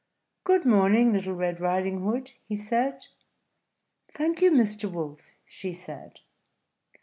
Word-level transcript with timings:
"Good 0.45 0.65
morning, 0.65 1.13
Little 1.13 1.35
Red 1.35 1.59
Riding 1.59 2.01
Hood," 2.01 2.31
he 2.47 2.55
said. 2.55 3.05
"Thank 4.11 4.41
you, 4.41 4.49
Mr. 4.49 4.91
Wolf," 4.91 5.33
she 5.45 5.71
said. 5.73 6.21